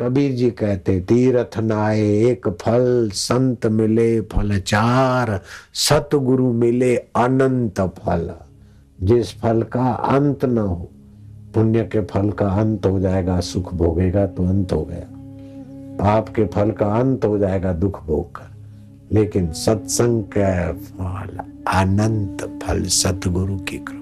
कबीर 0.00 0.32
जी 0.32 0.50
कहते, 0.50 1.00
तीर्थ 1.00 1.58
नाए, 1.58 2.00
एक 2.00 2.48
फल 2.48 3.10
संत 3.12 3.66
मिले, 3.66 4.20
फल 4.20 4.60
चार, 4.60 5.40
सतगुरु 5.74 6.52
मिले, 6.52 6.96
अनंत 6.96 7.80
फल। 7.80 8.30
जिस 9.02 9.40
फल 9.40 9.62
का 9.62 9.90
अंत 9.90 10.44
न 10.44 10.58
हो, 10.58 10.88
पुण्य 11.54 11.82
के 11.82 12.00
फल 12.00 12.30
का 12.30 12.48
अंत 12.48 12.86
हो 12.86 13.00
जाएगा, 13.00 13.40
सुख 13.40 13.74
भोगेगा 13.74 14.26
तो 14.26 14.46
अंत 14.46 14.72
हो 14.72 14.84
गया। 14.84 15.06
पाप 15.94 16.28
के 16.28 16.46
फल 16.46 16.70
का 16.70 16.86
अंत 16.86 17.24
हो 17.24 17.38
जाएगा, 17.38 17.72
दुख 17.72 18.04
भोग 18.04 18.36
कर। 18.36 18.48
लेकिन 19.12 19.52
सत्संग 19.52 20.22
का 20.38 20.72
फल, 20.72 21.36
अनंत 21.72 22.62
फल, 22.62 22.82
सतगुरु 22.82 23.56
की 23.56 23.78
कृपा। 23.78 23.97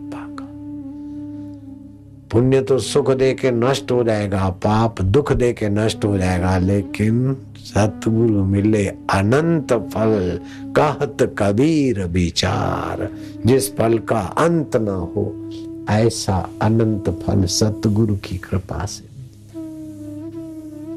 पुण्य 2.36 2.60
तो 2.60 2.78
सुख 2.78 3.10
दे 3.10 3.32
के 3.34 3.50
नष्ट 3.50 3.92
हो 3.92 4.04
जाएगा, 4.04 4.48
पाप 4.48 5.00
दुख 5.02 5.32
दे 5.32 5.52
के 5.52 5.68
नष्ट 5.68 6.04
हो 6.04 6.18
जाएगा, 6.18 6.58
लेकिन 6.58 7.36
सतगुरु 7.58 8.44
मिले 8.44 8.86
अनंत 8.86 9.72
फल, 9.72 10.40
कहत 10.76 11.34
कबीर 11.38 12.04
विचार, 12.04 13.08
जिस 13.46 13.76
फल 13.76 13.98
का 13.98 14.18
अंत 14.18 14.76
न 14.76 14.88
हो, 14.88 15.50
ऐसा 15.90 16.50
अनंत 16.62 17.08
फल 17.26 17.44
सतगुरु 17.44 18.16
की 18.16 18.36
कृपा 18.36 18.84
से 18.86 19.04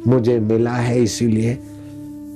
मुझे 0.10 0.40
मिला 0.40 0.74
है। 0.74 1.04
इसीलिए 1.04 1.58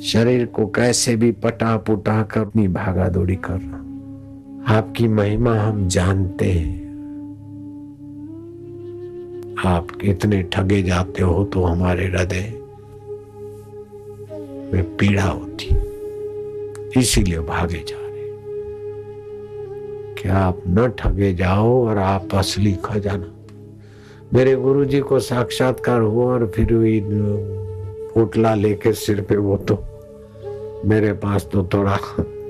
शरीर 0.04 0.46
को 0.46 0.66
कैसे 0.68 1.16
भी 1.16 1.32
पटा 1.32 1.78
पुटा 1.78 2.22
कर 2.24 2.40
अपनी 2.40 2.68
भागा 2.68 3.10
दौड़ी 3.10 3.36
कर 3.36 3.60
रहा 3.60 4.78
आपकी 4.78 5.08
महिमा 5.08 5.56
हम 5.56 5.88
जानते 5.88 6.52
हैं। 6.52 6.83
आप 9.66 9.88
इतने 10.04 10.42
ठगे 10.44 10.82
जाते 10.84 11.24
हो 11.24 11.44
तो 11.44 11.64
हमारे 11.64 12.06
हृदय 12.06 12.54
में 14.74 14.84
पीड़ा 14.98 15.24
होती। 15.24 15.70
इसीलिए 17.00 17.40
भागे 17.40 17.84
जा 17.88 17.98
रहे 17.98 18.28
कि 20.14 20.30
आप 20.30 20.62
न 20.68 20.88
ठगे 21.00 21.34
जाओ 21.34 21.86
और 21.88 21.98
आप 21.98 22.36
असली 22.36 22.74
खजाना। 22.86 23.32
मेरे 24.34 24.56
गुरु 24.56 24.86
जी 24.86 25.00
को 25.00 25.20
साक्षात्कार 25.20 26.02
हुआ 26.02 26.26
और 26.26 26.52
फिर 26.56 26.68
पोटला 28.14 28.56
लेके 28.56 28.94
सिर 28.94 29.22
पे 29.22 29.38
वो 29.38 29.58
तो 29.58 29.76
मेरे 30.86 31.14
पास 31.14 31.48
तो 31.54 31.64
थोड़ा 31.74 31.98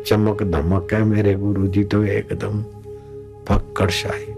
चमक 0.06 0.44
धमक 0.44 0.94
है। 0.94 1.04
मेरे 1.04 1.34
गुरु 1.36 1.68
जी 1.68 1.84
तो 1.84 2.04
एकदम 2.04 2.64
फक्कड़ 3.48 3.90
शाही। 3.92 4.33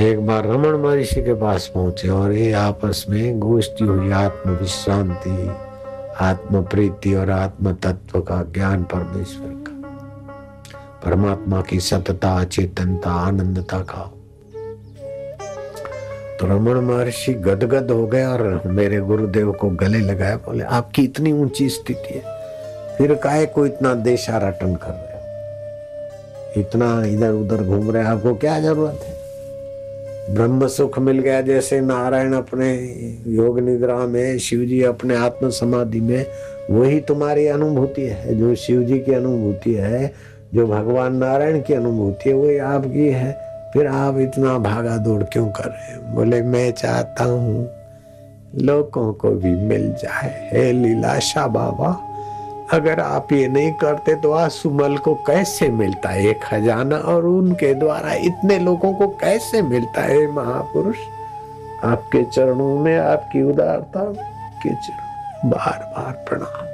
एक 0.00 0.26
बार 0.26 0.44
रमन 0.44 0.80
महर्षि 0.80 1.22
के 1.22 1.34
पास 1.34 1.66
पहुँचे 1.74 2.08
और 2.08 2.32
ये 2.32 2.52
आपस 2.52 3.06
में 3.10 3.40
गोष्ठी 3.40 3.84
हुई 3.84 4.10
आत्म 4.10 4.50
विश्रांति 4.50 5.48
आत्म 6.20 6.62
प्रीति 6.62 7.14
और 7.14 7.30
आत्म 7.30 7.72
तत्व 7.72 8.20
का 8.20 8.42
ज्ञान 8.42 8.82
परमेश्वर 8.82 9.46
का। 9.46 9.72
परमात्मा 11.04 11.60
की 11.60 11.80
सतता, 11.80 12.44
चेतनता, 12.44 13.10
आनंदता 13.10 13.78
का। 13.78 14.12
तो 16.36 16.46
रमन 16.46 16.84
महर्षि 16.84 17.34
गदगद 17.34 17.90
हो 17.90 18.06
गए 18.06 18.24
और 18.24 18.62
मेरे 18.66 19.00
गुरुदेव 19.00 19.52
को 19.52 19.70
गले 19.70 19.98
लगाया, 19.98 20.36
बोले, 20.36 20.64
आपकी 20.64 21.04
इतनी 21.04 21.32
ऊँची 21.32 21.68
स्थिति 21.68 22.14
है, 22.14 22.22
फिर 22.98 23.14
काहे 23.14 23.46
को 23.46 23.66
इतना 23.66 23.94
देशा 23.94 24.38
रटन 24.38 24.74
कर 24.74 24.90
रहे 24.90 25.02
हो? 25.02 26.60
इतना 26.60 27.04
इधर 27.04 27.30
उधर 27.30 27.64
घूम 27.64 27.90
रहे 27.90 28.04
आपको 28.04 28.34
क्या 28.34 28.60
ज़रूरत 28.60 29.00
है? 29.04 29.17
ब्रह्म 30.30 30.66
सुख 30.66 30.98
मिल 30.98 31.18
गया 31.18 31.40
जैसे 31.40 31.80
नारायण 31.80 32.32
अपने 32.32 32.74
योग 33.26 33.60
निद्रा 33.60 33.96
में 33.96 34.38
शिव 34.38 34.60
जी 34.60 34.82
अपने 34.82 35.16
आत्म 35.16 35.50
समाधि 35.50 36.00
में, 36.00 36.26
वही 36.70 37.00
तुम्हारी 37.00 37.46
अनुभूति 37.46 38.02
है, 38.02 38.38
जो 38.38 38.54
शिव 38.54 38.82
जी 38.82 38.98
की 38.98 39.12
अनुभूति 39.12 39.74
है, 39.74 40.12
जो 40.54 40.66
भगवान 40.66 41.16
नारायण 41.16 41.62
की 41.62 41.74
अनुभूति 41.74 42.30
है, 42.30 42.36
वही 42.36 42.58
आपकी 42.58 43.08
है। 43.08 43.48
फिर 43.74 43.86
आप 43.86 44.18
इतना 44.18 44.58
भागा 44.58 44.96
दौड़ 44.96 45.22
क्यों 45.22 45.48
कर 45.48 45.64
रहे 45.64 45.92
हैं? 45.92 46.14
बोले, 46.14 46.42
मैं 46.42 46.72
चाहता 46.72 47.24
हूँ 47.24 47.70
लोगों 48.54 49.12
को 49.12 49.30
भी 49.30 49.54
मिल 49.54 49.92
जाए। 49.92 50.50
हे 50.52 50.72
लीलाशा 50.72 51.46
बाबा 51.46 52.07
अगर 52.72 53.00
आप 53.00 53.32
ये 53.32 53.46
नहीं 53.48 53.72
करते 53.72 54.14
तो 54.14 54.32
आसुमल 54.32 54.96
को 54.96 55.14
कैसे 55.26 55.68
मिलता 55.68 56.08
है? 56.08 56.32
खजाना 56.42 56.96
और 56.96 57.26
उनके 57.26 57.72
द्वारा 57.74 58.12
इतने 58.14 58.58
लोगों 58.58 58.92
को 58.94 59.08
कैसे 59.20 59.62
मिलता 59.62 60.02
है, 60.02 60.26
महापुरुष? 60.32 60.98
आपके 61.84 62.22
चरणों 62.24 62.78
में 62.78 62.98
आपकी 62.98 63.42
उदारता 63.42 64.04
के 64.62 64.70
चरण 64.70 65.50
बार 65.50 65.92
बार 65.96 66.12
प्रणाम। 66.28 66.66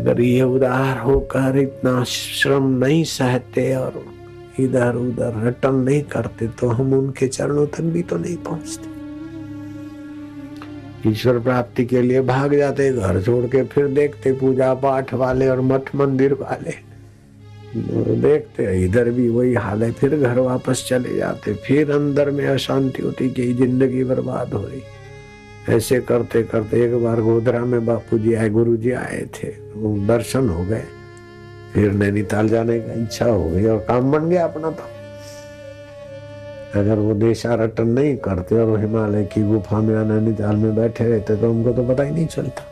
अगर 0.00 0.20
ये 0.20 0.42
उदार 0.42 0.98
होकर 0.98 1.58
इतना 1.58 2.02
श्रम 2.04 2.70
नहीं 2.84 3.04
सहते 3.04 3.74
और 3.76 4.02
इधर 4.60 4.96
उधर 4.96 5.46
रटन 5.46 5.74
नहीं 5.74 6.02
करते 6.02 6.46
तो 6.48 6.68
हम 6.68 6.92
उनके 6.94 7.28
चरणों 7.28 7.66
तक 7.66 7.80
भी 7.80 8.02
तो 8.02 8.16
नहीं 8.16 8.36
पहुँचते। 8.36 8.93
ईश्वर 11.06 11.38
प्राप्ति 11.40 11.84
के 11.84 12.02
लिए 12.02 12.20
भाग 12.22 12.54
जाते, 12.56 12.90
घर 12.92 13.20
छोड़ 13.22 13.44
के 13.46 13.62
फिर 13.64 13.86
देखते 13.90 14.32
पूजा 14.34 14.72
पाठ 14.76 15.14
वाले 15.14 15.48
और 15.48 15.60
मठ 15.62 15.94
मंदिर 15.96 16.32
वाले। 16.34 16.74
देखते 18.20 18.84
इधर 18.84 19.10
भी 19.10 19.28
वही 19.28 19.54
हाल 19.54 19.82
है, 19.82 19.90
फिर 19.92 20.16
घर 20.18 20.38
वापस 20.38 20.84
चले 20.88 21.16
जाते, 21.16 21.54
फिर 21.56 21.90
अंदर 21.92 22.30
में 22.30 22.46
अशांति 22.46 23.02
होती 23.02 23.30
कि 23.30 23.52
ज़िंदगी 23.54 24.04
बर्बाद 24.04 24.52
हो 24.54 24.62
रही 24.62 24.82
ऐसे 25.68 26.00
करते 26.00 26.42
करते 26.44 26.84
एक 26.84 26.94
बार 27.02 27.20
गोधरा 27.22 27.60
में 27.60 27.84
बापू 27.86 28.18
जी 28.18 28.34
आए 28.34 28.48
गुरु 28.50 28.76
जी 28.76 28.90
आए 28.92 29.24
थे 29.34 29.48
दर्शन 30.06 30.48
हो 30.48 30.64
गए। 30.64 30.84
फिर 31.74 31.92
नैनीताल 31.92 32.48
जाने 32.48 32.78
का 32.80 33.02
इच्छा 33.02 33.26
हो 33.26 33.48
गई 33.50 33.64
और 33.64 33.78
काम 33.88 34.10
बन 34.12 34.28
गया 34.30 34.44
अपना 34.44 34.70
तो। 34.70 34.93
अगर 36.76 36.98
वो 36.98 37.14
देशा 37.14 37.54
रटन 37.54 37.88
नहीं 37.88 38.16
करते 38.16 38.60
और 38.60 38.78
हिमालय 38.80 39.24
की 39.24 39.42
गुफा 39.42 39.78
में 39.80 39.94
नैनीताल 40.04 40.56
में 40.56 40.74
बैठे 40.76 41.04
रहते 41.04 41.36
तो 41.36 41.50
उनको 41.50 41.72
तो 41.72 41.82
पता 41.84 42.02
ही 42.02 42.10
नहीं 42.10 42.26
चलता। 42.26 42.64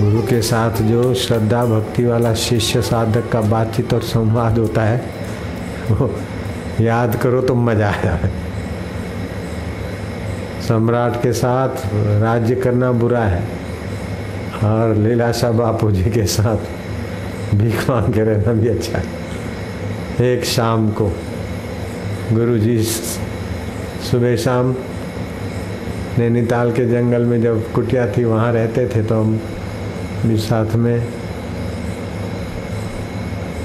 गुरु 0.00 0.22
के 0.22 0.40
साथ 0.42 0.82
जो 0.82 1.14
श्रद्धा 1.14 1.64
भक्ति 1.66 2.04
वाला 2.04 2.34
शिष्य 2.34 2.82
साधक 2.82 3.30
का 3.32 3.40
बातचीत 3.40 3.94
और 3.94 4.02
संवाद 4.04 4.58
होता 4.58 4.82
है, 4.82 5.00
वो 5.90 6.10
याद 6.80 7.16
करो 7.16 7.40
तो 7.42 7.54
मज़ा 7.54 7.88
आ 7.88 8.02
जाए 8.02 8.30
सम्राट 10.68 11.22
के 11.22 11.32
साथ 11.32 11.86
राज्य 12.22 12.54
करना 12.56 12.92
बुरा 12.92 13.24
है 13.24 13.42
और 14.64 14.94
लीलाशाह 14.96 15.52
बापू 15.52 15.90
जी 15.90 16.10
के 16.10 16.26
साथ 16.28 17.54
भीख 17.54 17.90
मांग 17.90 18.12
के 18.14 18.24
रहना 18.24 18.52
भी 18.52 18.68
अच्छा 18.68 18.98
है। 18.98 19.23
एक 20.20 20.44
शाम 20.44 20.90
को 20.90 21.06
गुरु 22.32 22.58
जी 22.58 22.82
सुबह 22.82 24.36
शाम 24.36 24.74
नैनीताल 26.18 26.72
के 26.72 26.84
जंगल 26.84 27.22
में 27.22 27.42
जब 27.42 27.72
कुटिया 27.72 28.06
थी, 28.06 28.24
वहाँ 28.24 28.52
रहते 28.52 28.86
थे 28.86 29.02
तो 29.02 29.20
हम 29.20 29.40
भी 30.26 30.36
साथ 30.38 30.74
में 30.74 31.00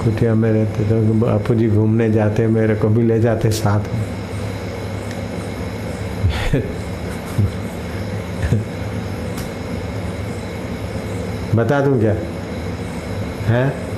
कुटिया 0.03 0.35
में 0.35 0.51
रहते 0.51 0.83
तो 0.83 1.13
बापू 1.13 1.55
जी 1.55 1.69
घूमने 1.69 2.09
जाते, 2.11 2.47
मेरे 2.47 2.75
को 2.75 2.89
भी 2.89 3.03
ले 3.03 3.19
जाते 3.19 3.51
साथ 3.51 3.79
में। 3.79 4.05
बता 11.55 11.81
दूँ 11.81 11.99
क्या? 11.99 12.15
है? 13.45 13.88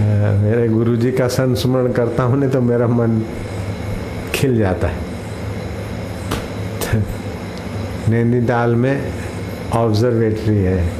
मेरे 0.00 0.68
गुरुजी 0.68 1.12
का 1.12 1.28
संस्मरण 1.28 1.92
करता 1.92 2.22
हूँ, 2.22 2.38
नहीं 2.38 2.50
तो 2.50 2.60
मेरा 2.60 2.88
मन 2.88 3.22
खिल 4.34 4.58
जाता 4.58 4.88
है। 4.88 5.08
नैनीताल 8.08 8.74
में 8.74 9.12
ऑब्जर्वेटरी 9.72 10.56
है। 10.56 10.92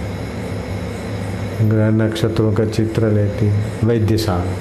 ग्रह 1.63 1.91
नक्षत्रों 1.91 2.53
का 2.53 2.65
चित्र 2.65 3.11
लेती 3.11 3.47
है, 3.47 3.73
वैद्यशाला। 3.85 4.53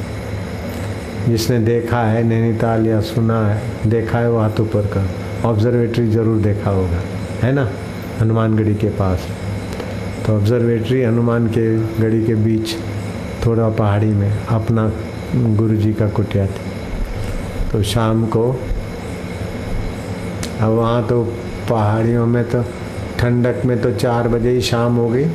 जिसने 1.27 1.59
देखा 1.59 2.03
है 2.03 2.23
नैनीताल 2.23 2.87
या 2.87 3.01
सुना 3.01 3.47
है, 3.47 3.89
देखा 3.89 4.19
है 4.19 4.31
वो 4.31 4.39
हाथ 4.39 4.59
ऊपर 4.59 4.87
का 4.87 5.09
ऑब्जर्वेटरी 5.49 6.07
ज़रूर 6.07 6.41
देखा 6.41 6.69
होगा, 6.69 7.01
है 7.41 7.51
ना? 7.51 7.69
हनुमानगढ़ी 8.19 8.75
के 8.75 8.89
पास। 8.89 9.27
तो 10.25 10.35
ऑब्जर्वेटरी 10.35 11.03
हनुमान 11.03 11.47
के 11.47 11.77
गढ़ी 12.01 12.25
के 12.25 12.35
बीच 12.35 12.75
थोड़ा 13.45 13.69
पहाड़ी 13.69 14.07
में 14.07 14.31
अपना 14.47 14.91
गुरु 15.55 15.75
जी 15.75 15.93
का 15.93 16.09
कुटिया 16.09 16.45
था। 16.47 17.69
तो 17.71 17.83
शाम 17.83 18.25
को, 18.25 18.49
अब 20.59 20.69
वहाँ 20.69 21.07
तो 21.07 21.23
पहाड़ियों 21.69 22.25
में 22.25 22.43
तो 22.43 22.63
ठंडक 23.19 23.65
में 23.65 23.81
तो 23.81 23.91
चार 23.91 24.27
बजे 24.27 24.49
ही 24.49 24.61
शाम 24.61 24.95
हो 24.95 25.09
गई। 25.09 25.25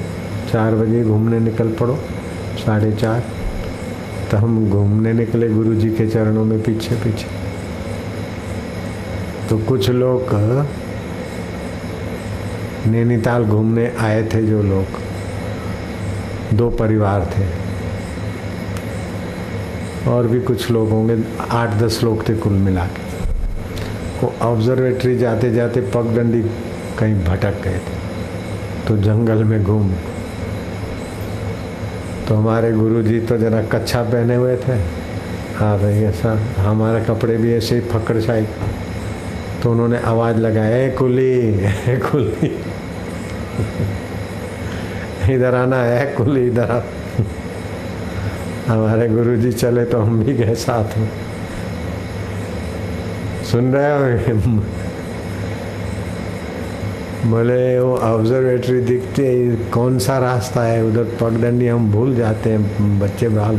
चार 0.53 0.75
बजे 0.75 1.05
घूमने 1.05 1.39
निकल 1.41 1.73
पड़ो, 1.73 1.97
साढ़े 2.57 2.93
चार। 2.93 3.23
तो 4.31 4.37
हम 4.37 4.71
घूमने 4.71 5.13
निकले 5.13 5.49
गुरु 5.49 5.75
जी 5.75 5.91
के 5.91 6.07
चरणों 6.09 6.45
में 6.45 6.63
पीछे 6.63 6.95
पीछे। 6.95 7.27
तो 9.49 9.59
कुछ 9.59 9.91
लोग, 9.91 10.35
नैनीताल 12.87 13.45
घूमने 13.45 13.91
आए 14.01 14.23
थे 14.25 14.43
जो 14.43 14.63
लोग। 14.63 15.03
दो 16.55 16.71
परिवार 16.71 17.27
थे। 17.27 17.64
और 20.09 20.27
भी 20.27 20.41
कुछ 20.41 20.71
लोग 20.71 20.91
होंगे, 20.91 21.19
आठ 21.51 21.71
दस 21.71 22.01
लोग 22.05 22.29
थे 22.29 22.35
कुल 22.35 22.53
मिला 22.53 22.87
के। 22.87 23.03
वो 24.21 24.35
ऑब्जर्वेटरी 24.43 25.19
जाते 25.19 25.53
जाते 25.53 25.81
पगडंडी 25.81 26.43
कहीं 26.99 27.25
भटक 27.25 27.63
गए 27.63 27.79
थे। 27.79 28.05
तो 28.89 28.97
जंगल 28.97 29.45
में 29.45 29.65
घूम। 29.65 29.93
तो 32.29 32.35
हमारे 32.35 32.73
गुरुजी 32.73 33.21
तो 33.21 33.39
जरा 33.39 33.63
कच्छा 33.63 34.03
पहने 34.03 34.35
हुए 34.35 34.57
थे। 34.57 35.05
हाँ 35.57 35.79
भाई, 35.79 35.95
ऐसा 35.95 36.41
हमारे 36.59 37.05
कपड़े 37.05 37.37
भी 37.37 37.55
ऐसे 37.55 37.75
ही 37.75 37.81
फकड़ 37.81 38.47
तो 39.63 39.73
उन्होंने 39.73 39.99
आवाज़ 39.99 40.37
लगाया, 40.37 40.77
ए 40.77 40.91
कुली 40.91 41.39
ए 41.65 42.01
कुली। 42.13 42.59
इधर 45.35 45.55
आना 45.55 45.77
है, 45.77 46.07
कुली, 46.07 46.47
इधर 46.47 46.71
आ। 46.71 46.81
हमारे 48.69 49.09
गुरुजी 49.09 49.53
चले 49.53 49.85
तो 49.85 49.99
हम 49.99 50.23
भी 50.25 50.35
गए 50.35 50.55
साथ 50.55 50.99
में। 50.99 51.09
सुन 53.53 53.73
रहे 53.73 54.33
हो? 54.33 54.63
बोले, 57.27 57.79
वो 57.81 57.97
ऑब्जर्वेटरी 57.97 58.81
दिखती 58.81 59.23
है 59.23 59.57
कौन 59.71 59.99
सा 59.99 60.19
रास्ता 60.19 60.63
है? 60.63 60.85
उधर 60.85 61.05
पगडंडी 61.21 61.67
हम 61.67 61.91
भूल 61.93 62.15
जाते 62.17 62.51
हैं, 62.51 62.99
बच्चे 63.01 63.29
बाल। 63.29 63.59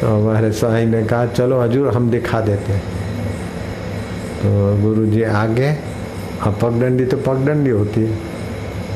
तो 0.00 0.06
हमारे 0.08 0.52
साई 0.52 0.86
ने 0.86 1.02
कहा, 1.02 1.26
चलो 1.26 1.60
हजूर, 1.60 1.88
हम 1.94 2.10
दिखा 2.10 2.40
देते 2.40 2.72
हैं। 2.72 2.82
तो 4.42 4.82
गुरु 4.82 5.06
जी 5.06 5.22
आगे 5.22 5.68
हाँ 6.40 6.52
पगडंडी 6.62 7.04
तो 7.04 7.16
पगडंडी 7.16 7.70
होती 7.70 8.00
है। 8.00 8.33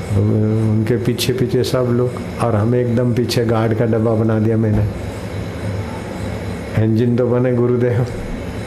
उनके 0.08 0.96
पीछे 1.04 1.32
पीछे 1.32 1.62
सब 1.64 1.88
लोग, 1.96 2.10
और 2.44 2.54
हमें 2.54 2.78
एकदम 2.80 3.14
पीछे 3.14 3.44
गार्ड 3.44 3.74
का 3.78 3.84
डब्बा 3.84 4.14
बना 4.14 4.38
दिया 4.40 4.56
मैंने। 4.56 4.84
इंजन 6.84 7.16
तो 7.16 7.26
बने 7.26 7.52
गुरुदेव 7.54 8.06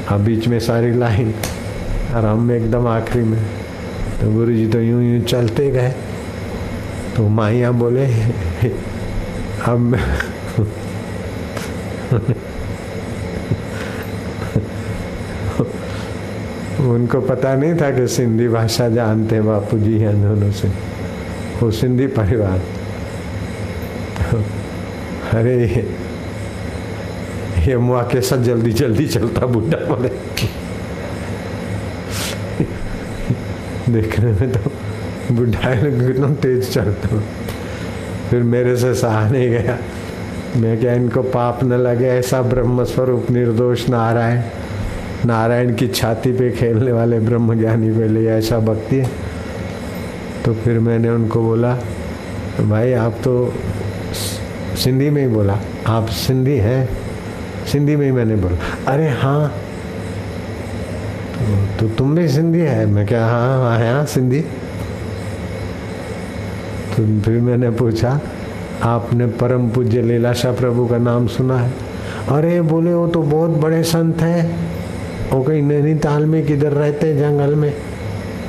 हाँ 0.08 0.20
बीच 0.24 0.48
में 0.48 0.60
सारी 0.60 0.92
लाइन, 0.94 1.34
और 2.16 2.26
हम 2.26 2.52
एकदम 2.52 2.88
आखिरी 2.88 3.24
में। 3.24 3.42
तो 4.22 4.32
गुरु 4.34 4.54
जी 4.54 4.68
तो 4.68 4.80
यूँ 4.80 5.04
यूँ 5.04 5.22
चलते 5.26 5.70
गए। 5.72 5.92
तो 7.16 7.28
माइया 7.30 7.72
बोले, 7.72 8.06
अब 9.66 9.98
उनको 16.82 17.20
पता 17.22 17.54
नहीं 17.56 17.74
था 17.76 17.90
कि 17.92 18.08
सिंधी 18.08 18.48
भाषा 18.48 18.88
जानते 18.90 19.42
बापू 19.42 19.78
जी 19.80 19.98
हैं 20.00 20.22
दोनों 20.22 20.52
से। 20.52 20.68
वो 21.62 21.72
सिंधी 21.72 22.08
परिवार। 22.08 22.60
तो 24.22 24.38
अरे, 25.38 25.66
ये 27.68 27.78
मुआ 27.78 28.02
कैसा 28.04 28.36
जल्दी 28.36 28.72
जल्दी 28.72 29.08
चलता 29.08 29.46
बुढ़ा 29.46 29.86
बोले 29.86 30.10
देखने 33.94 34.32
में 34.32 34.52
तो 34.52 34.72
बुढ़ा 35.36 35.76
कितना 35.76 36.34
तेज 36.34 36.74
चलता 36.74 37.22
फिर 38.30 38.44
मेरे 38.44 38.76
से 38.78 38.94
सहा 38.96 39.30
नहीं 39.30 39.50
गया। 39.50 39.78
मैं 40.58 40.80
क्या 40.80 40.94
इनको 40.94 41.22
पाप 41.24 41.64
न 41.64 41.74
लगे, 41.74 42.06
ऐसा 42.06 42.42
ब्रह्म 42.42 42.84
स्वरूप 42.84 43.32
निर्दोष 43.32 43.90
नारायण। 43.90 44.42
नारायण 45.26 45.76
की 45.76 45.88
छाती 45.88 46.32
पे 46.32 46.52
खेलने 46.52 46.92
वाले 46.92 47.20
ब्रह्म 47.20 47.60
ज्ञानी 47.60 47.92
पे 47.92 48.08
ले 48.08 48.26
ऐसा 48.26 48.60
भक्ति 48.60 48.96
है। 48.96 49.31
तो 50.46 50.54
फिर 50.54 50.80
मैंने 50.80 51.10
उनको 51.10 51.42
बोला 51.42 51.74
भाई 52.62 52.94
आप 52.94 53.20
तो 53.24 53.54
सिंधी 54.84 55.10
में 55.10 55.22
ही 55.22 55.28
बोला। 55.28 55.60
आप 55.88 56.08
सिंधी 56.08 56.58
हैं 56.58 56.90
सिंधी 57.72 57.96
में 57.96 58.06
ही 58.06 58.12
मैंने 58.12 58.36
बोला। 58.36 58.58
अरे 58.94 59.10
हाँ 59.10 59.52
तो, 61.80 61.88
तुम 61.88 62.16
भी 62.16 62.28
सिंधी 62.30 62.60
है? 62.60 62.86
मैं 62.86 63.06
क्या 63.08 63.26
हाँ 63.26 63.58
हाँ 63.60 63.78
हाँ 63.80 64.06
सिंधी। 64.06 64.42
तो 66.92 67.22
फिर 67.22 67.40
मैंने 67.42 67.70
पूछा 67.72 68.20
आपने 68.84 69.28
परम 69.40 69.70
पूज्य 69.70 70.02
लीलाशाह 70.02 70.54
प्रभु 70.54 70.88
का 70.88 70.98
नाम 70.98 71.28
सुना 71.28 71.58
है? 71.58 71.72
अरे 72.30 72.62
बोले 72.62 72.94
वो 72.94 73.08
तो 73.08 73.22
बहुत 73.22 73.50
बड़े 73.50 73.84
संत 73.84 74.22
हैं। 74.22 74.44
वो 75.32 75.42
कहीं 75.44 75.62
नैनीताल 75.62 76.26
में 76.26 76.46
किधर 76.46 76.72
रहते 76.72 77.08
हैं 77.08 77.20
जंगल 77.20 77.56
में? 77.56 77.74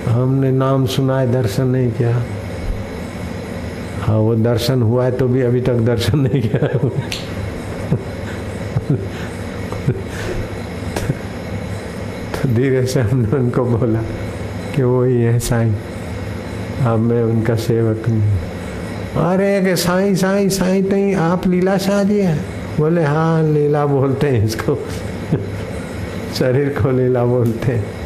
हमने 0.08 0.50
नाम 0.50 0.87
सुना 0.87 1.19
है, 1.20 1.32
दर्शन 1.32 1.66
नहीं 1.66 1.90
किया। 1.93 2.22
हाँ 4.02 4.16
वो 4.16 4.34
दर्शन 4.34 4.82
हुआ 4.82 5.04
है 5.04 5.12
तो 5.12 5.28
भी 5.28 5.40
अभी 5.43 5.60
तक 5.60 5.75
दर्शन 5.87 6.19
नहीं 6.19 6.40
किया 6.43 6.69
तो 12.34 12.49
धीरे 12.49 12.87
से 12.87 13.00
हमने 13.00 13.37
उनको 13.37 13.64
बोला 13.64 14.02
कि 14.75 14.82
वो 14.82 15.02
ही 15.04 15.22
है 15.22 15.38
साईं। 15.38 15.72
अब 16.87 16.99
मैं 16.99 17.22
उनका 17.22 17.54
सेवक 17.54 18.08
नहीं 18.08 18.38
अरे, 19.22 19.60
के 19.62 19.76
साईं 19.76 20.14
साईं 20.16 20.49
साईं 20.49 20.84
तई 20.90 21.12
आप 21.14 21.46
लीला 21.46 21.78
शाह 21.78 22.02
जी 22.04 22.20
हैं? 22.20 22.38
बोले 22.78 23.04
हाँ 23.04 23.43
लीला 23.43 23.87
बोलते 23.87 24.28
हैं 24.28 24.44
इसको। 24.44 24.75
शरीर 26.38 26.69
को 26.82 26.90
लीला 26.90 27.25
बोलते 27.25 27.72
हैं। 27.72 28.01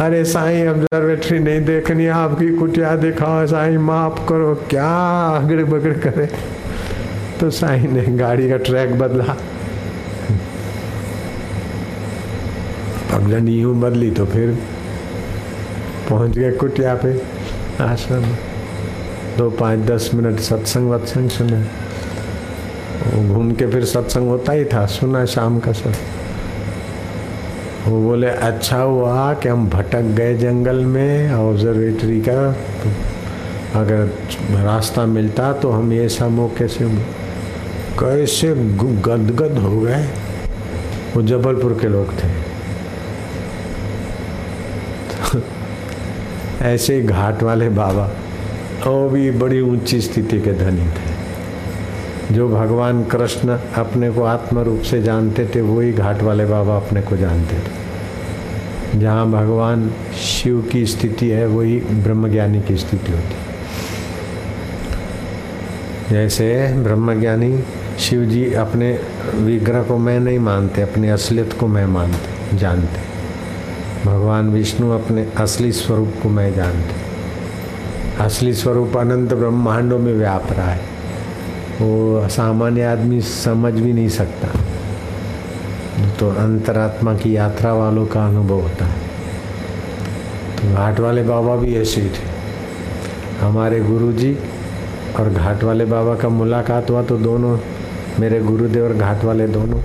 अरे 0.00 0.24
साईं 0.24 0.68
ऑब्जर्वेटरी 0.68 1.38
नहीं 1.38 1.60
देखनी, 1.64 2.06
आपकी 2.06 2.48
कुटिया 2.56 2.94
दिखाओ, 2.96 3.46
साईं, 3.46 3.78
माफ़ 3.78 4.18
करो, 4.28 4.54
क्या 4.70 4.88
अगड़ 5.36 5.64
बगड़ 5.64 5.92
करे? 5.98 6.26
तो 7.40 7.50
साईं 7.50 7.88
ने 7.88 8.02
गाड़ी 8.16 8.48
का 8.48 8.56
ट्रैक 8.56 8.98
बदला। 8.98 9.36
पगडंडी 13.12 13.52
यूँ 13.52 13.74
बदली 13.80 14.10
तो 14.10 14.26
फिर 14.26 14.50
पहुँच 16.10 16.38
गए 16.38 16.50
कुटिया 16.52 16.94
पे, 16.94 17.14
आश्रम 17.84 18.24
दो 19.38 19.50
पाँच 19.50 19.78
दस 19.80 20.10
मिनट 20.14 20.40
सत्संग 20.40 20.90
वत्संग 20.90 21.30
सुने। 21.30 21.62
घूम 23.28 23.52
के 23.52 23.66
फिर 23.66 23.84
सत्संग 23.84 24.28
होता 24.28 24.52
ही 24.52 24.64
था, 24.64 24.86
सुना 24.86 25.24
शाम 25.24 25.58
का 25.58 25.72
सब। 25.72 25.94
वो 27.86 28.00
बोले 28.02 28.26
अच्छा 28.26 28.78
हुआ 28.78 29.34
कि 29.34 29.48
हम 29.48 29.68
भटक 29.70 30.02
गए 30.02 30.34
जंगल 30.34 30.84
में 30.84 31.34
ऑब्जर्वेटरी 31.34 32.20
का। 32.20 32.52
तो 32.52 32.90
अगर 33.80 33.98
रास्ता 34.64 35.06
मिलता 35.06 35.52
तो 35.52 35.70
हम 35.70 35.92
ये 35.92 36.08
सब 36.08 36.30
मौके 36.30 36.68
से 36.68 36.88
कैसे 38.00 38.54
गदगद 39.06 39.58
हो 39.58 39.80
गए? 39.80 40.04
वो 41.16 41.22
जबलपुर 41.22 41.78
के 41.82 41.88
लोग 41.88 42.12
थे। 42.12 42.28
ऐसे 46.74 47.00
घाट 47.02 47.42
वाले 47.42 47.68
बाबा 47.68 48.10
वो 48.86 49.08
भी 49.08 49.30
बड़ी 49.30 49.60
ऊँची 49.60 50.00
स्थिति 50.00 50.40
के 50.40 50.52
धनी 50.52 50.88
थे। 50.88 51.05
जो 52.32 52.48
भगवान 52.48 53.04
कृष्ण 53.04 53.58
अपने 53.76 54.10
को 54.10 54.22
आत्म 54.22 54.58
रूप 54.58 54.80
से 54.80 55.02
जानते 55.02 55.46
थे, 55.54 55.60
वही 55.60 55.92
घाट 55.92 56.22
वाले 56.22 56.46
बाबा 56.46 56.76
अपने 56.76 57.00
को 57.00 57.16
जानते 57.16 57.56
थे। 57.56 57.86
जहाँ 59.00 59.30
भगवान 59.30 59.90
शिव 60.16 60.68
की 60.72 60.86
स्थिति 60.86 61.28
है, 61.28 61.46
वही 61.46 61.80
ब्रह्मज्ञानी 61.80 62.62
की 62.62 62.76
स्थिति 62.76 63.12
होती 63.12 63.34
जैसे 66.10 66.72
ब्रह्मज्ञानी 66.82 67.64
शिव 67.98 68.24
जी 68.24 68.52
अपने 68.52 69.00
विग्रह 69.34 69.82
को 69.82 69.98
मैं 69.98 70.20
नहीं 70.20 70.38
मानते, 70.38 70.82
अपनी 70.82 71.08
असलियत 71.08 71.52
को 71.52 71.66
मैं 71.66 71.86
मानते, 71.86 72.56
जानते। 72.58 73.00
भगवान 74.10 74.50
विष्णु 74.50 74.90
अपने 74.90 75.28
असली 75.36 75.72
स्वरूप 75.72 76.14
को 76.22 76.28
मैं 76.28 76.54
जानते। 76.54 76.94
असली 78.24 78.54
स्वरूप 78.54 78.96
अनंत 78.96 79.34
ब्रह्मांडों 79.34 79.98
में 79.98 80.14
व्याप 80.14 80.52
रहा 80.52 80.70
है। 80.70 80.95
वो 81.80 82.28
सामान्य 82.28 82.82
आदमी 82.82 83.20
समझ 83.20 83.72
भी 83.74 83.92
नहीं 83.92 84.08
सकता। 84.08 84.48
तो 86.18 86.30
अंतरात्मा 86.32 87.14
की 87.14 87.36
यात्रा 87.36 87.72
वालों 87.74 88.06
का 88.06 88.26
अनुभव 88.26 88.60
होता 88.60 88.84
है। 88.84 89.00
तो 90.56 90.74
घाट 90.74 91.00
वाले 91.00 91.22
बाबा 91.22 91.56
भी 91.56 91.74
ऐसे 91.76 92.00
ही 92.00 92.08
थे। 92.08 92.24
हमारे 93.40 93.80
गुरुजी 93.80 94.36
और 95.20 95.30
घाट 95.30 95.64
वाले 95.64 95.84
बाबा 95.84 96.14
का 96.14 96.28
मुलाकात 96.28 96.90
हुआ 96.90 97.02
तो 97.02 97.16
दोनों, 97.18 97.58
मेरे 98.20 98.40
गुरुदेव 98.40 98.84
और 98.84 98.94
घाट 98.94 99.24
वाले 99.24 99.48
दोनों 99.48 99.80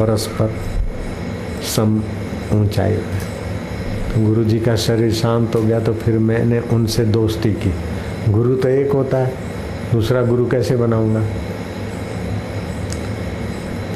परस्पर 0.00 0.54
सम 1.76 1.98
ऊंचाई 2.52 2.96
तो 4.06 4.26
गुरु 4.26 4.44
जी 4.44 4.58
का 4.60 4.76
शरीर 4.76 5.12
शांत 5.12 5.54
हो 5.54 5.62
गया 5.62 5.80
तो 5.80 5.94
फिर 5.94 6.18
मैंने 6.20 6.60
उनसे 6.72 7.04
दोस्ती 7.06 7.52
की। 7.54 7.72
गुरु 8.28 8.54
तो 8.56 8.68
एक 8.68 8.92
होता 8.92 9.16
है 9.16 9.45
दूसरा 9.92 10.22
गुरु 10.22 10.46
कैसे 10.46 10.76
बनाऊँगा? 10.76 11.20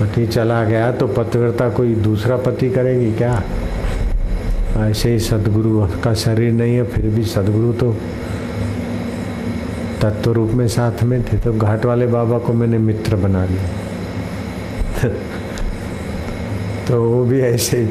पति 0.01 0.27
चला 0.27 0.65
गया 0.65 0.93
तो 0.93 1.07
पतिव्रता 1.07 1.69
कोई 1.69 1.95
दूसरा 1.95 2.37
पति 2.37 2.71
करेगी 2.71 3.13
क्या? 3.13 3.43
ऐसे 4.77 5.13
ही 5.13 5.19
सदगुरु 5.19 5.87
का 6.05 6.15
शरीर 6.15 6.53
नहीं 6.53 6.75
है, 6.75 6.85
फिर 6.85 7.07
भी 7.07 7.25
सदगुरु 7.25 7.73
तो 7.73 7.93
तत्व 10.03 10.33
रूप 10.33 10.51
में 10.51 10.69
साथ 10.69 11.03
में 11.03 11.23
थे 11.23 11.37
तो 11.39 11.53
घाट 11.53 11.85
वाले 11.85 12.07
बाबा 12.07 12.39
को 12.39 12.53
मैंने 12.53 12.79
मित्र 12.79 13.17
बना 13.17 13.45
लिया। 13.45 15.09
तो 16.89 17.03
वो 17.11 17.25
भी 17.25 17.41
ऐसे 17.41 17.85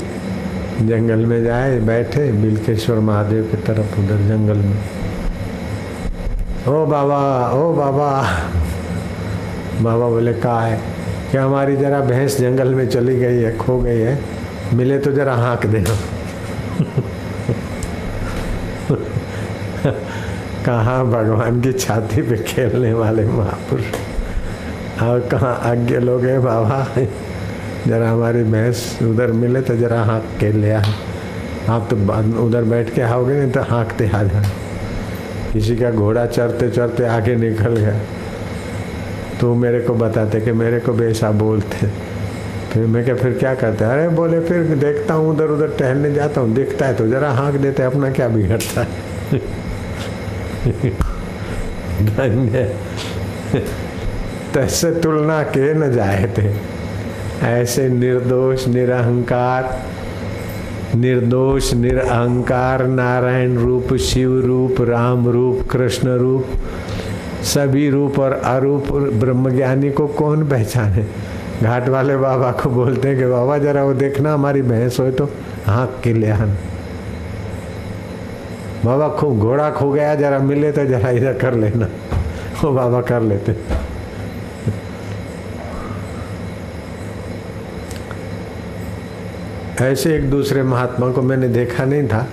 जंगल 0.82 1.26
में 1.26 1.44
जाए, 1.44 1.80
बैठे 1.80 2.32
बिलकेश्वर 2.32 3.00
महादेव 3.00 3.44
की 3.44 3.58
तरफ़, 3.58 4.00
उधर 4.00 4.28
जंगल 4.28 4.58
में। 4.58 4.99
ओ 6.68 6.86
बाबा 6.86 7.52
ओ 7.52 7.74
बाबा। 7.74 8.28
बाबा 9.82 10.10
बोले, 10.10 10.34
कहा 10.34 10.62
है? 10.62 10.82
कि 11.32 11.38
हमारी 11.38 11.76
जरा 11.76 12.00
भैंस 12.00 12.40
जंगल 12.40 12.76
में 12.76 12.90
चली 12.90 13.16
गई 13.16 13.42
है, 13.42 13.58
खो 13.58 13.80
गई 13.80 14.00
है। 14.00 14.20
मिले 14.74 15.00
तो 15.00 15.12
जरा 15.12 15.36
हाँक 15.36 15.66
देना 15.66 15.90
कहाँ 20.66 21.06
भगवान 21.06 21.62
की 21.62 21.74
छाती 21.74 22.22
पे 22.22 22.44
खेलने 22.44 22.94
वाले 22.94 23.26
महापुरुष? 23.26 23.86
और 25.04 25.20
कहाँ 25.32 25.60
आज्ञा 25.72 26.00
लोग 26.00 26.26
हैं 26.26 26.44
बाबा? 26.44 26.88
जरा 27.88 28.12
हमारी 28.12 28.44
भैंस 28.44 29.00
उधर 29.02 29.32
मिले 29.32 29.62
तो 29.62 29.76
जरा 29.76 30.04
हाँक 30.04 30.24
के 30.40 30.52
ले 30.52 30.72
आ 30.72 30.84
आप 31.70 31.88
तो 31.90 31.96
उधर 32.46 32.64
बैठ 32.64 32.96
के 32.96 33.02
आओगे, 33.02 33.34
नहीं 33.34 33.52
तो 33.52 33.62
हाँकते 33.62 34.10
आ 34.16 34.24
जाए 34.24 34.69
किसी 35.54 35.76
का 35.76 35.92
घोड़ा 35.92 36.26
चढ़ते 36.26 36.70
चढ़ते 36.70 37.06
आगे 37.06 37.36
निकल 37.36 37.76
गया। 37.76 38.00
तो 39.42 39.56
मेरे 39.56 39.80
को 39.80 39.94
बताते 39.94 40.42
कि 40.42 40.52
मेरे 40.52 40.80
को 40.80 40.94
भी 40.94 41.06
ऐसा 41.06 41.32
बोलते। 41.32 41.88
फिर 42.74 42.86
मैं 42.86 43.06
क्या, 43.06 43.16
फिर 43.16 43.38
क्या 43.38 43.56
करते? 43.56 43.86
अरे 43.86 44.08
बोले, 44.10 44.40
फिर 44.40 44.64
देखता 44.64 45.14
हूँ, 45.14 45.30
उधर 45.30 45.46
उधर 45.46 45.68
टहलने 45.68 46.12
जाता 46.12 46.42
हूँ, 46.42 46.54
दिखता 46.54 46.86
है 46.86 46.96
तो 46.96 47.08
जरा 47.08 47.32
हाँक 47.32 47.56
देते 47.56 47.84
अपना 47.84 48.12
क्या 48.12 48.28
बिगड़ता 48.28 48.82
है। 48.82 48.88
धन्य। 52.06 52.76
तुलना 55.02 55.44
के 55.44 55.74
न 55.74 55.92
जाए 55.92 56.28
थे। 56.38 56.52
ऐसे 57.48 57.90
निर्दोष, 57.90 58.68
निरहंकार 58.68 59.64
निर्दोष 60.96 61.74
निरअहकार 61.74 62.88
नारायण 62.88 63.58
रूप, 63.58 63.94
शिव 63.94 64.40
रूप, 64.40 64.82
राम 64.82 65.30
रूप, 65.30 65.68
कृष्ण 65.72 66.10
रूप, 66.10 66.46
सभी 67.44 67.90
रूप 67.90 68.20
और 68.20 68.32
अरूप 68.32 68.92
ब्रह्मज्ञानी 68.92 69.92
को 69.92 70.08
कौन 70.08 70.48
पहचाने? 70.50 71.06
घाट 71.64 71.90
वाले 71.90 72.18
बाबा 72.18 72.52
को 72.52 72.70
बोलते 72.70 73.08
हैं 73.08 73.18
कि 73.18 73.26
बाबा, 73.26 73.58
जरा 73.58 73.84
वो 73.84 73.94
देखना, 73.94 74.34
हमारी 74.34 74.62
भैंस 74.62 75.00
हो 75.00 75.12
तो 75.12 75.30
हाँक 75.66 76.02
के 76.04 76.14
ले 76.14 76.34
बाबा 78.86 79.10
खूब 79.10 79.40
घोड़ा 79.40 79.70
खो 79.72 79.92
गया, 79.92 80.16
जरा 80.16 80.40
मिले 80.40 80.72
तो 80.72 80.86
जरा 80.86 81.10
इधर 81.10 81.34
कर 81.34 81.54
लेना। 81.54 81.88
वो 82.64 82.72
बाबा 82.72 83.02
कर 83.02 83.22
लेते। 83.22 83.79
ऐसे 89.82 90.16
एक 90.16 90.30
दूसरे 90.30 90.64
महात्मा 90.64 91.10
को 91.12 91.22
मैंने 91.22 91.48
देखा 91.48 91.86
नहीं 91.86 92.08
था। 92.08 92.28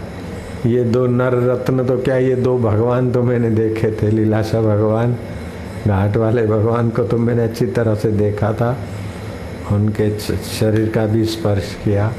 ये 0.67 0.85
दो 0.85 1.07
नर 1.07 1.35
रत्न 1.43 1.85
तो 1.87 1.97
क्या, 1.99 2.17
ये 2.17 2.35
दो 2.37 2.57
भगवान 2.59 3.11
तो 3.13 3.23
मैंने 3.23 3.51
देखे 3.51 3.91
थे 3.93 4.11
लीलाशा 4.11 4.61
भगवान, 4.63 5.13
घाट 5.87 6.17
वाले 6.17 6.47
भगवान 6.47 6.91
को 6.91 7.05
तो 7.05 7.19
मैंने 7.19 7.45
अच्छी 7.45 7.67
तरह 7.69 7.95
से 7.95 8.11
देखा 8.13 8.53
था। 8.53 8.77
उनके 9.73 10.09
शरीर 10.19 10.89
का 10.91 11.07
भी 11.07 11.25
स्पर्श 11.25 11.75
किया, 11.85 12.13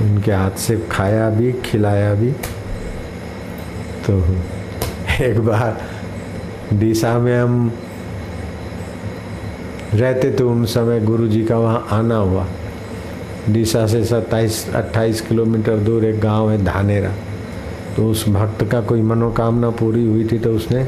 उनके 0.00 0.32
हाथ 0.32 0.58
से 0.58 0.76
खाया 0.90 1.28
भी, 1.30 1.52
खिलाया 1.64 2.12
भी। 2.14 2.30
तो 4.06 4.22
एक 5.24 5.38
बार 5.40 5.80
दिशा 6.72 7.18
में 7.18 7.36
हम 7.38 7.72
रहते 9.94 10.30
थे 10.30 10.44
उन 10.44 10.64
समय 10.66 11.00
गुरु 11.00 11.28
जी 11.28 11.44
का 11.44 11.58
वहाँ 11.58 11.86
आना 11.92 12.16
हुआ। 12.16 12.46
दिशा 13.52 13.86
से 13.86 14.04
सत्ताईस, 14.04 14.74
अट्ठाईस 14.74 15.20
किलोमीटर 15.20 15.76
दूर 15.76 16.04
एक 16.04 16.20
गाँव 16.20 16.50
है, 16.50 16.64
धानेरा। 16.64 17.12
तो 17.96 18.10
उस 18.10 18.28
भक्त 18.28 18.64
का 18.64 18.80
कोई 18.80 19.02
मनोकामना 19.02 19.70
पूरी 19.70 20.06
हुई 20.06 20.28
थी 20.32 20.38
तो 20.38 20.50
उसने 20.50 20.84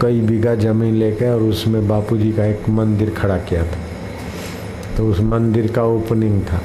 कई 0.00 0.20
बीघा 0.20 0.54
ज़मीन 0.54 0.94
लेकर 0.94 1.28
और 1.28 1.42
उसमें 1.42 1.88
बापूजी 1.88 2.32
का 2.32 2.44
एक 2.44 2.68
मंदिर 2.68 3.10
खड़ा 3.10 3.36
किया 3.36 3.62
था। 3.62 3.78
तो 4.96 5.08
उस 5.08 5.20
मंदिर 5.20 5.72
का 5.72 5.84
ओपनिंग 5.84 6.42
था। 6.42 6.58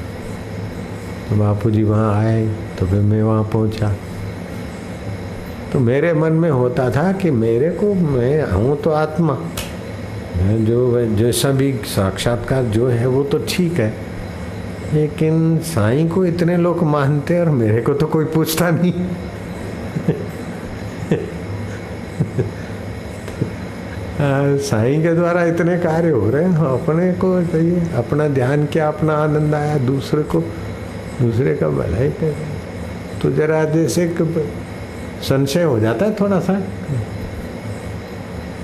तो 1.28 1.36
बापू 1.36 1.70
जी 1.70 1.82
वहाँ 1.82 2.14
आए 2.24 2.46
तो 2.78 2.86
फिर 2.86 3.00
मैं 3.00 3.22
वहाँ 3.22 3.44
पहुँचा। 3.44 3.92
तो 5.72 5.78
मेरे 5.78 6.12
मन 6.14 6.32
में 6.32 6.50
होता 6.50 6.90
था 6.90 7.12
कि 7.12 7.30
मेरे 7.30 7.70
को, 7.70 7.94
मैं 7.94 8.52
हूँ 8.52 8.76
तो 8.82 8.90
आत्मा। 8.90 9.38
जो, 10.36 11.06
जैसा 11.16 11.50
भी 11.50 11.72
साक्षात्कार 11.72 12.64
जो 12.64 12.88
है, 12.88 13.06
वो 13.06 13.24
तो 13.24 13.38
ठीक 13.48 13.72
है। 13.72 14.05
लेकिन 14.92 15.58
साईं 15.64 16.08
को 16.08 16.24
इतने 16.24 16.56
लोग 16.56 16.82
मानते 16.84 17.34
हैं 17.34 17.40
और 17.40 17.50
मेरे 17.50 17.80
को 17.82 17.94
तो 17.94 18.06
कोई 18.06 18.24
पूछता 18.24 18.70
नहीं। 18.70 18.92
साईं 24.60 25.02
के 25.02 25.12
द्वारा 25.14 25.42
इतने 25.44 25.76
कार्य 25.78 26.10
हो 26.10 26.30
रहे 26.30 26.44
हैं, 26.44 26.56
अपने 26.56 27.12
को 27.14 27.42
चाहिए 27.44 27.80
अपना 27.96 28.28
ध्यान 28.28 28.66
क्या, 28.66 28.88
अपना 28.88 29.14
आनंद 29.14 29.54
आया, 29.54 29.76
दूसरे 29.78 30.22
को, 30.22 30.40
दूसरे 31.20 31.54
का 31.54 31.68
भलाई 31.68 32.08
कर 32.10 32.34
तो 33.22 33.30
जरा 33.30 33.62
जैसे 33.64 34.06
संशय 35.22 35.62
हो 35.62 35.78
जाता 35.80 36.04
है 36.04 36.14
थोड़ा 36.14 36.40
सा। 36.40 36.60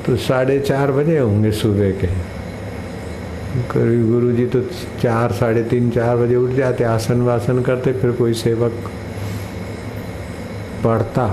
तो 0.07 0.17
साढ़े 0.19 0.59
चार 0.61 0.93
बजे 0.93 1.19
होंगे 1.19 1.53
सुबह 1.53 1.91
के। 2.01 2.09
कभी 3.53 4.03
गुरु 4.09 4.33
जी 4.33 4.47
तो 4.47 4.61
चार, 5.03 5.33
साढ़े 5.33 5.63
तीन, 5.63 5.91
चार 5.91 6.17
बजे 6.17 6.37
उठ 6.37 6.51
जाते, 6.51 6.85
आसन 6.85 7.23
वासन 7.23 7.63
करते, 7.63 7.93
फिर 7.93 8.13
कोई 8.13 8.35
सेवक 8.35 8.73
पढ़ता, 10.85 11.27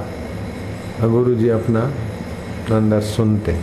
और 1.02 1.10
गुरु 1.10 1.36
जी 1.36 1.50
अपना 1.50 1.82
अंदर 2.76 3.02
सुनते। 3.02 3.56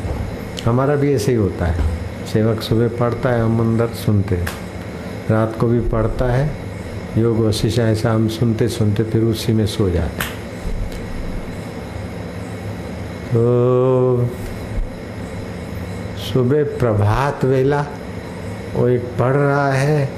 हमारा 0.65 0.95
भी 0.97 1.13
ऐसे 1.15 1.33
ही 1.33 1.39
होता 1.39 1.67
है। 1.67 1.97
सेवक 2.33 2.61
सुबह 2.61 2.89
पढ़ता 2.89 3.31
है, 3.31 3.43
हम 3.43 3.61
अंदर 3.61 3.87
सुनते 3.87 4.37
रात 5.31 5.57
को 5.61 5.67
भी 5.67 5.81
पढ़ता 5.81 6.25
है, 6.25 6.51
योग 7.19 7.39
वशिष्ठ 7.39 7.79
ऐसा 7.79 8.13
हम 8.13 8.29
सुनते 8.29 8.69
सुनते, 8.69 9.03
फिर 9.03 9.23
उसी 9.23 9.53
में 9.53 9.67
सो 9.67 9.91
जाते। 9.91 10.25
तो 13.27 14.29
सुबह 16.33 16.65
प्रभात 16.65 17.45
वेला 17.45 17.87
वो 18.77 18.89
एक 18.89 19.03
पढ़ 19.19 19.33
रहा 19.33 19.73
है। 19.73 20.09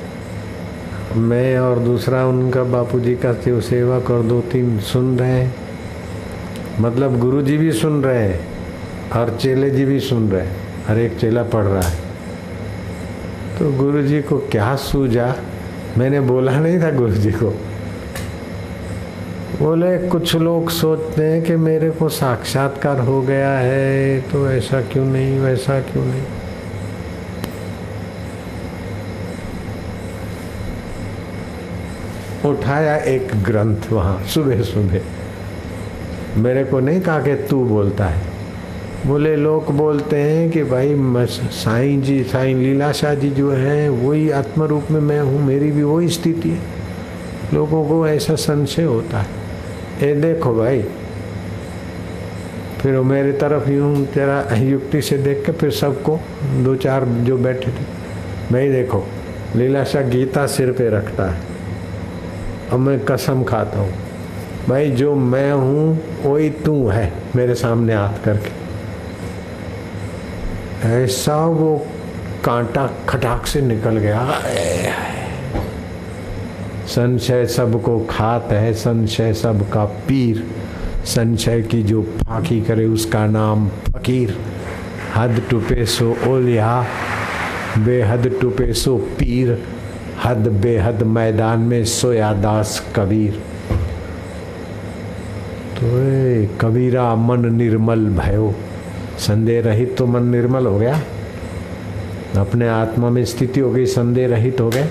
मैं 1.16 1.58
और 1.58 1.78
दूसरा 1.78 2.26
उनका 2.26 2.62
बापूजी 2.62 3.14
का 3.14 3.32
सेवक 3.60 4.10
और 4.10 4.22
दो, 4.22 4.40
तीन 4.40 4.78
सुन 4.80 5.18
रहे 5.18 5.30
हैं। 5.30 5.54
मतलब 6.80 7.18
गुरुजी 7.18 7.56
भी 7.56 7.72
सुन 7.72 8.02
रहे 8.04 8.22
हैं 8.22 8.40
और 9.10 9.36
चेले 9.40 9.70
जी 9.70 9.84
भी 9.84 10.00
सुन 10.00 10.30
रहे 10.30 10.46
हैं 10.46 10.56
हर 10.86 10.98
एक 10.98 11.18
चेला 11.18 11.42
पढ़ 11.42 11.64
रहा 11.64 11.82
है। 11.82 11.96
तो 13.58 13.72
गुरु 13.72 14.02
जी 14.02 14.20
को 14.22 14.38
क्या 14.38 14.74
सूझा? 14.76 15.34
मैंने 15.98 16.20
बोला 16.20 16.58
नहीं 16.60 16.80
था 16.82 16.90
गुरु 16.90 17.12
जी 17.12 17.32
को। 17.32 17.50
बोले, 19.58 19.96
कुछ 19.98 20.34
लोग 20.36 20.70
सोचते 20.70 21.24
हैं 21.24 21.42
कि 21.42 21.56
मेरे 21.56 21.90
को 21.90 22.08
साक्षात्कार 22.08 23.00
हो 23.00 23.20
गया 23.22 23.50
है 23.50 24.20
तो 24.20 24.50
ऐसा 24.50 24.80
क्यों 24.82 25.04
नहीं, 25.04 25.38
वैसा 25.40 25.80
क्यों 25.80 26.04
नहीं? 26.04 26.22
उठाया 32.44 32.96
एक 32.96 33.32
ग्रंथ 33.44 33.92
वहाँ, 33.92 34.22
सुबह 34.24 34.62
सुबह। 34.62 36.40
मेरे 36.40 36.64
को 36.64 36.80
नहीं 36.80 37.00
कहा 37.00 37.20
कि 37.20 37.34
तू 37.50 37.64
बोलता 37.64 38.04
है। 38.04 38.26
बोले, 39.06 39.34
लोग 39.36 39.70
बोलते 39.76 40.16
हैं 40.16 40.50
कि 40.50 40.62
भाई 40.64 40.94
साईं 41.26 42.02
जी, 42.02 42.22
साईं 42.24 42.56
लीलाशाह 42.56 43.14
जी 43.14 43.30
जो 43.30 43.50
हैं, 43.50 43.88
वही 43.88 44.30
आत्म 44.30 44.62
रूप 44.62 44.90
में 44.90 45.00
मैं 45.00 45.20
हूँ, 45.20 45.42
मेरी 45.42 45.70
भी 45.72 45.82
वही 45.82 46.08
स्थिति 46.08 46.50
है। 46.50 46.60
लोगों 47.54 47.84
को 47.84 48.06
ऐसा 48.08 48.34
संशय 48.34 48.82
होता 48.82 49.18
है। 49.18 49.26
ये 50.02 50.14
देखो 50.14 50.54
भाई, 50.54 50.82
फिर 52.80 52.96
वो 52.96 53.02
मेरी 53.02 53.32
तरफ़ 53.32 53.68
यूँ 53.70 54.06
तेरा 54.06 54.42
युक्ति 54.56 55.02
से 55.02 55.18
देख 55.18 55.44
के 55.46 55.52
फिर 55.52 55.70
सबको, 55.70 56.18
दो 56.64 56.74
चार 56.76 57.04
जो 57.04 57.36
बैठे 57.38 57.70
थे 57.70 57.84
भाई 58.52 58.68
देखो, 58.68 59.06
लीलाशाह 59.56 60.02
गीता 60.02 60.46
सिर 60.46 60.72
पे 60.72 60.88
रखता 60.90 61.30
है। 61.30 61.57
और 62.72 62.78
मैं 62.78 63.00
कसम 63.00 63.44
खाता 63.44 63.78
हूँ। 63.78 63.92
भाई, 64.68 64.90
जो 64.90 65.14
मैं 65.14 65.52
हूँ, 65.52 65.98
वही 66.22 66.50
तू 66.50 66.88
है 66.88 67.12
मेरे 67.36 67.54
सामने 67.54 67.94
हाथ 67.94 68.24
करके। 68.24 68.50
ऐसा 70.88 71.36
वो 71.46 71.86
कांटा 72.44 72.90
खटाक 73.08 73.46
से 73.46 73.60
निकल 73.60 73.96
गया। 73.96 74.42
संशय 76.86 77.46
सबको 77.46 78.06
खात 78.10 78.48
है, 78.52 78.72
संशय 78.72 79.32
सबका 79.34 79.84
पीर। 79.84 80.46
संशय 81.04 81.62
की 81.62 81.82
जो 81.82 82.02
फाकी 82.02 82.60
करे, 82.60 82.84
उसका 82.84 83.26
नाम 83.26 83.68
फकीर। 83.68 84.38
हद 85.16 85.42
टुपे 85.50 85.86
सो 85.86 86.16
ओलिया, 86.26 86.86
बेहद 87.78 88.38
टुपे 88.40 88.72
सो 88.72 88.96
पीर। 88.96 89.62
हद 90.24 90.48
बेहद 90.48 91.02
मैदान 91.02 91.60
में 91.60 91.84
सोया 91.84 92.32
दास 92.32 92.92
कबीर। 92.96 93.32
तो 95.78 95.88
कबीरा 96.60 97.14
मन 97.14 97.54
निर्मल 97.54 98.06
भयो। 98.06 98.54
संदेह 99.18 99.62
रहित 99.62 99.96
तो 99.98 100.06
मन 100.06 100.22
निर्मल 100.22 100.66
हो 100.66 100.78
गया। 100.78 101.00
अपने 102.38 102.68
आत्मा 102.68 103.10
में 103.10 103.24
स्थिति 103.24 103.60
हो 103.60 103.70
गई, 103.70 103.86
संदेह 103.86 104.28
रहित 104.28 104.60
हो 104.60 104.68
गए। 104.68 104.88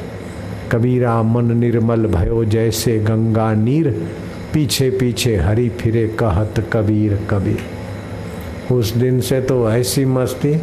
कबीरा 0.71 1.23
मन 1.23 1.57
निर्मल 1.57 2.05
भयो, 2.05 2.45
जैसे 2.45 2.99
गंगा 2.99 3.53
नीर 3.53 4.07
पीछे 4.53 4.89
पीछे 4.89 5.35
हरी 5.35 5.69
फिरे 5.69 6.07
कहत 6.07 6.69
कबीर 6.73 7.27
कबीर। 7.29 8.73
उस 8.73 8.93
दिन 8.93 9.21
से 9.21 9.41
तो 9.41 9.71
ऐसी 9.71 10.05
मस्ती 10.05 10.55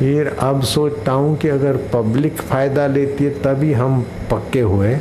फिर 0.00 0.26
अब 0.40 0.62
सोचता 0.62 1.12
हूँ 1.12 1.36
कि 1.36 1.48
अगर 1.48 1.76
पब्लिक 1.92 2.36
फ़ायदा 2.40 2.86
लेती 2.86 3.24
है, 3.24 3.30
तभी 3.42 3.72
हम 3.72 4.00
पक्के 4.30 4.60
हुए। 4.60 4.94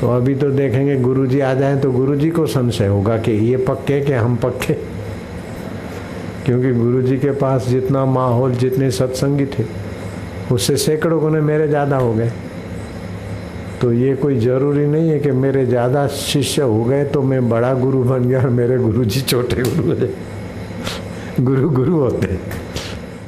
तो 0.00 0.08
अभी 0.08 0.34
तो 0.34 0.50
देखेंगे 0.50 0.96
गुरुजी 0.96 1.40
आ 1.40 1.52
जाए 1.54 1.76
तो 1.80 1.90
गुरुजी 1.92 2.30
को 2.30 2.46
संशय 2.46 2.86
होगा 2.86 3.16
कि 3.18 3.32
ये 3.32 3.56
पक्के 3.56 4.00
कि 4.00 4.12
हम 4.12 4.36
पक्के? 4.36 4.74
क्योंकि 6.44 6.72
गुरुजी 6.72 7.16
के 7.18 7.30
पास 7.30 7.66
जितना 7.68 8.04
माहौल, 8.04 8.54
जितने 8.54 8.90
सत्संगी 8.90 9.46
थे, 9.46 9.64
उससे 10.52 10.76
सैकड़ों 10.76 11.20
गुने 11.20 11.40
मेरे 11.40 11.68
ज़्यादा 11.68 11.96
हो 11.96 12.12
गए। 12.14 12.32
तो 13.80 13.92
ये 13.92 14.14
कोई 14.16 14.38
ज़रूरी 14.38 14.86
नहीं 14.86 15.08
है 15.10 15.18
कि 15.20 15.30
मेरे 15.32 15.64
ज़्यादा 15.66 16.06
शिष्य 16.06 16.62
हो 16.62 16.84
गए 16.84 17.04
तो 17.04 17.22
मैं 17.22 17.48
बड़ा 17.48 17.72
गुरु 17.74 18.02
बन 18.04 18.28
गया 18.28 18.40
और 18.40 18.50
मेरे 18.50 18.78
गुरु 18.78 19.04
छोटे 19.04 19.62
गुरु 19.62 20.06
गुरु 21.44 21.70
गुरु 21.70 21.96
होते 21.96 22.38